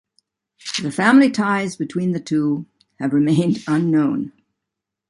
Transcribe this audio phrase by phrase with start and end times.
[0.81, 2.65] The family ties between the two
[2.97, 4.31] have remained unknown.